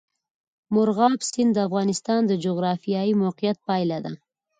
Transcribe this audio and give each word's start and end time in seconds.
مورغاب 0.73 1.19
سیند 1.29 1.51
د 1.53 1.57
افغانستان 1.67 2.21
د 2.27 2.31
جغرافیایي 2.45 3.13
موقیعت 3.23 3.57
پایله 3.67 3.97
ده. 4.05 4.11